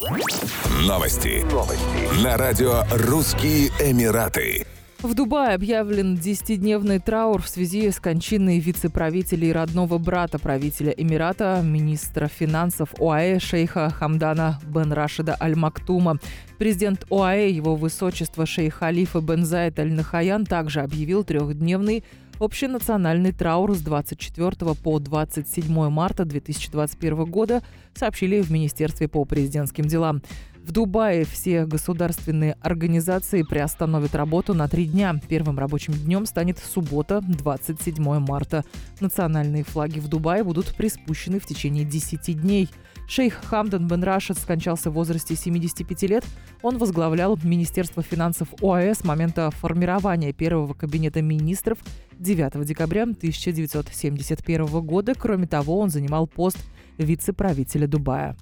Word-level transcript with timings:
Новости. 0.00 1.44
Новости. 1.52 2.24
На 2.24 2.38
радио 2.38 2.84
«Русские 2.90 3.68
Эмираты». 3.80 4.64
В 5.02 5.12
Дубае 5.12 5.54
объявлен 5.54 6.14
10-дневный 6.14 7.00
траур 7.00 7.42
в 7.42 7.48
связи 7.50 7.90
с 7.90 8.00
кончиной 8.00 8.60
вице-правителя 8.60 9.48
и 9.48 9.52
родного 9.52 9.98
брата 9.98 10.38
правителя 10.38 10.92
Эмирата, 10.92 11.60
министра 11.62 12.28
финансов 12.28 12.94
ОАЭ 12.98 13.40
шейха 13.40 13.90
Хамдана 13.90 14.58
бен 14.64 14.90
Рашида 14.90 15.36
Аль-Мактума. 15.38 16.18
Президент 16.58 17.04
ОАЭ, 17.10 17.50
его 17.50 17.76
высочество 17.76 18.46
шейх 18.46 18.76
Халифа 18.76 19.20
бен 19.20 19.44
Зайд 19.44 19.78
Аль-Нахаян, 19.78 20.46
также 20.46 20.80
объявил 20.80 21.24
трехдневный 21.24 22.04
общенациональный 22.40 23.32
траур 23.32 23.74
с 23.74 23.80
24 23.80 24.74
по 24.82 24.98
27 24.98 25.88
марта 25.90 26.24
2021 26.24 27.24
года, 27.24 27.62
сообщили 27.94 28.40
в 28.40 28.50
Министерстве 28.50 29.08
по 29.08 29.24
президентским 29.24 29.84
делам. 29.84 30.22
В 30.62 30.72
Дубае 30.72 31.24
все 31.24 31.66
государственные 31.66 32.56
организации 32.60 33.42
приостановят 33.42 34.14
работу 34.14 34.54
на 34.54 34.68
три 34.68 34.86
дня. 34.86 35.18
Первым 35.28 35.58
рабочим 35.58 35.94
днем 35.94 36.26
станет 36.26 36.58
суббота, 36.58 37.20
27 37.22 38.18
марта. 38.20 38.64
Национальные 39.00 39.64
флаги 39.64 39.98
в 39.98 40.08
Дубае 40.08 40.44
будут 40.44 40.74
приспущены 40.76 41.40
в 41.40 41.46
течение 41.46 41.84
10 41.84 42.40
дней. 42.40 42.68
Шейх 43.08 43.42
Хамдан 43.44 43.88
бен 43.88 44.04
Рашид 44.04 44.38
скончался 44.38 44.90
в 44.90 44.94
возрасте 44.94 45.34
75 45.34 46.02
лет. 46.04 46.24
Он 46.62 46.78
возглавлял 46.78 47.36
Министерство 47.42 48.04
финансов 48.04 48.48
ОАЭ 48.62 48.94
с 48.94 49.02
момента 49.02 49.50
формирования 49.50 50.32
первого 50.32 50.74
кабинета 50.74 51.20
министров 51.20 51.78
9 52.20 52.64
декабря 52.64 53.02
1971 53.02 54.66
года. 54.82 55.14
Кроме 55.18 55.48
того, 55.48 55.80
он 55.80 55.90
занимал 55.90 56.28
пост 56.28 56.58
вице-правителя 56.98 57.88
Дубая. 57.88 58.36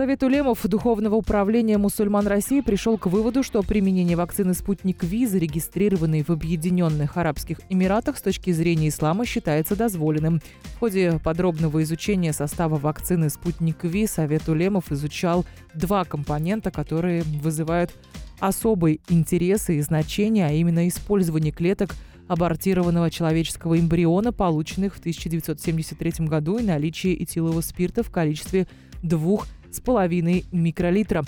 Совет 0.00 0.22
улемов 0.22 0.66
Духовного 0.66 1.16
управления 1.16 1.76
мусульман 1.76 2.26
России 2.26 2.62
пришел 2.62 2.96
к 2.96 3.04
выводу, 3.04 3.42
что 3.42 3.62
применение 3.62 4.16
вакцины 4.16 4.54
«Спутник 4.54 5.04
Ви», 5.04 5.26
зарегистрированной 5.26 6.22
в 6.22 6.30
Объединенных 6.30 7.18
Арабских 7.18 7.60
Эмиратах, 7.68 8.16
с 8.16 8.22
точки 8.22 8.50
зрения 8.50 8.88
ислама 8.88 9.26
считается 9.26 9.76
дозволенным. 9.76 10.40
В 10.76 10.78
ходе 10.78 11.20
подробного 11.22 11.82
изучения 11.82 12.32
состава 12.32 12.76
вакцины 12.76 13.28
«Спутник 13.28 13.84
Ви» 13.84 14.06
Совет 14.06 14.48
улемов 14.48 14.90
изучал 14.90 15.44
два 15.74 16.06
компонента, 16.06 16.70
которые 16.70 17.22
вызывают 17.22 17.92
особый 18.38 19.02
интерес 19.10 19.68
и 19.68 19.82
значение, 19.82 20.46
а 20.46 20.52
именно 20.52 20.88
использование 20.88 21.52
клеток 21.52 21.90
абортированного 22.26 23.10
человеческого 23.10 23.78
эмбриона, 23.78 24.32
полученных 24.32 24.94
в 24.94 25.00
1973 25.00 26.26
году, 26.26 26.56
и 26.56 26.62
наличие 26.62 27.22
этилового 27.22 27.60
спирта 27.60 28.02
в 28.02 28.10
количестве 28.10 28.66
двух 29.02 29.46
с 29.70 29.80
половиной 29.80 30.44
микролитра. 30.52 31.24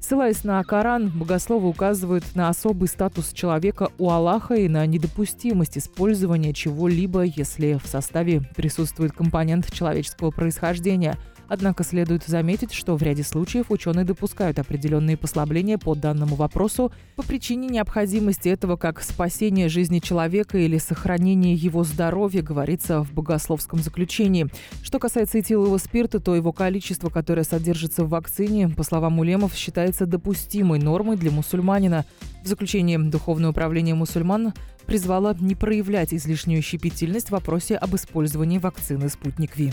Ссылаясь 0.00 0.44
на 0.44 0.62
Коран, 0.62 1.08
богословы 1.08 1.68
указывают 1.68 2.24
на 2.34 2.50
особый 2.50 2.88
статус 2.88 3.32
человека 3.32 3.88
у 3.98 4.10
Аллаха 4.10 4.54
и 4.54 4.68
на 4.68 4.84
недопустимость 4.84 5.78
использования 5.78 6.52
чего-либо, 6.52 7.22
если 7.22 7.78
в 7.82 7.86
составе 7.86 8.42
присутствует 8.54 9.12
компонент 9.12 9.72
человеческого 9.72 10.30
происхождения– 10.30 11.16
Однако 11.48 11.84
следует 11.84 12.24
заметить, 12.24 12.72
что 12.72 12.96
в 12.96 13.02
ряде 13.02 13.22
случаев 13.22 13.70
ученые 13.70 14.04
допускают 14.04 14.58
определенные 14.58 15.16
послабления 15.16 15.78
по 15.78 15.94
данному 15.94 16.34
вопросу 16.36 16.92
по 17.16 17.22
причине 17.22 17.68
необходимости 17.68 18.48
этого 18.48 18.76
как 18.76 19.02
спасения 19.02 19.68
жизни 19.68 19.98
человека 19.98 20.58
или 20.58 20.78
сохранения 20.78 21.54
его 21.54 21.84
здоровья, 21.84 22.42
говорится 22.42 23.02
в 23.02 23.12
богословском 23.12 23.80
заключении. 23.80 24.46
Что 24.82 24.98
касается 24.98 25.38
этилового 25.38 25.78
спирта, 25.78 26.20
то 26.20 26.34
его 26.34 26.52
количество, 26.52 27.10
которое 27.10 27.44
содержится 27.44 28.04
в 28.04 28.08
вакцине, 28.08 28.68
по 28.68 28.82
словам 28.82 29.18
улемов, 29.18 29.54
считается 29.54 30.06
допустимой 30.06 30.78
нормой 30.78 31.16
для 31.16 31.30
мусульманина. 31.30 32.04
В 32.42 32.46
заключении 32.46 32.96
Духовное 32.96 33.50
управление 33.50 33.94
мусульман 33.94 34.52
призвало 34.86 35.36
не 35.40 35.54
проявлять 35.54 36.12
излишнюю 36.12 36.62
щепетильность 36.62 37.28
в 37.28 37.32
вопросе 37.32 37.76
об 37.76 37.94
использовании 37.94 38.58
вакцины 38.58 39.08
«Спутник 39.08 39.56
Ви». 39.56 39.72